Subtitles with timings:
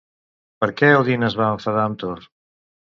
[0.65, 2.29] Per què Odin es va enfadar amb Thor?